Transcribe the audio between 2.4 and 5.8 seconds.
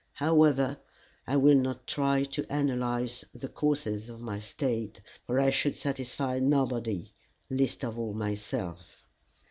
analyze the causes of my state, for I should